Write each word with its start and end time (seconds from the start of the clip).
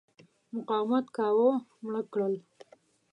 مقاومت 0.53 1.05
کاوه 1.17 1.51
مړه 1.83 2.01
کړل. 2.11 2.33